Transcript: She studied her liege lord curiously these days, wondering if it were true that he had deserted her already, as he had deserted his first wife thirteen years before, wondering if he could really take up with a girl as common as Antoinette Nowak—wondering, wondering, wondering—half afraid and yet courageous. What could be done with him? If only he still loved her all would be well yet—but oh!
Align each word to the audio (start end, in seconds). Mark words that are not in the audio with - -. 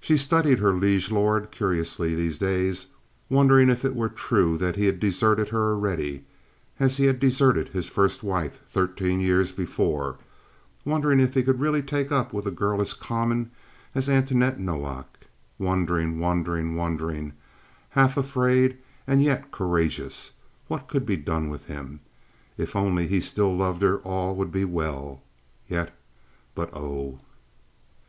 She 0.00 0.16
studied 0.16 0.58
her 0.58 0.72
liege 0.72 1.12
lord 1.12 1.52
curiously 1.52 2.12
these 2.16 2.38
days, 2.38 2.88
wondering 3.30 3.70
if 3.70 3.84
it 3.84 3.94
were 3.94 4.08
true 4.08 4.58
that 4.58 4.74
he 4.74 4.86
had 4.86 4.98
deserted 4.98 5.50
her 5.50 5.74
already, 5.74 6.24
as 6.80 6.96
he 6.96 7.04
had 7.06 7.20
deserted 7.20 7.68
his 7.68 7.88
first 7.88 8.24
wife 8.24 8.58
thirteen 8.68 9.20
years 9.20 9.52
before, 9.52 10.18
wondering 10.84 11.20
if 11.20 11.34
he 11.34 11.44
could 11.44 11.60
really 11.60 11.82
take 11.82 12.10
up 12.10 12.32
with 12.32 12.46
a 12.46 12.50
girl 12.50 12.80
as 12.80 12.94
common 12.94 13.52
as 13.94 14.08
Antoinette 14.08 14.58
Nowak—wondering, 14.58 16.18
wondering, 16.18 16.74
wondering—half 16.74 18.16
afraid 18.16 18.76
and 19.06 19.22
yet 19.22 19.52
courageous. 19.52 20.32
What 20.66 20.88
could 20.88 21.06
be 21.06 21.16
done 21.16 21.48
with 21.48 21.66
him? 21.66 22.00
If 22.58 22.74
only 22.74 23.06
he 23.06 23.20
still 23.20 23.56
loved 23.56 23.82
her 23.82 23.98
all 23.98 24.34
would 24.34 24.50
be 24.50 24.64
well 24.64 25.22
yet—but 25.68 26.74
oh! 26.74 27.20